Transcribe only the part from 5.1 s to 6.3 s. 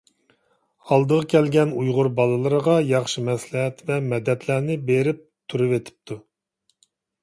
تۇرۇۋېتىپتۇ.